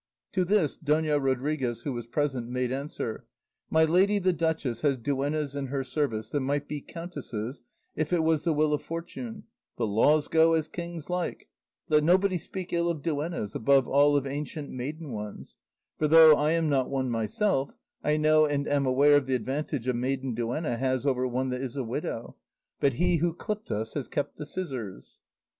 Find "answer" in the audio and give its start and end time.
2.71-3.27